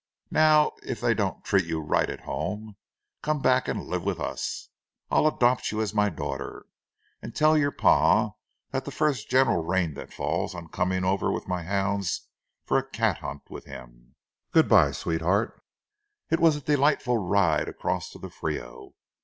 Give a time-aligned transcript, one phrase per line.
[0.31, 2.75] Now, if they don't treat you right at home,
[3.21, 4.69] come back and live with us.
[5.11, 6.65] I'll adopt you as my daughter.
[7.21, 8.31] And tell your pa
[8.71, 12.27] that the first general rain that falls, I'm coming over with my hounds
[12.63, 14.15] for a cat hunt with him.
[14.51, 15.61] Good by, sweetheart."
[16.31, 18.95] It was a delightful ride across to the Frio.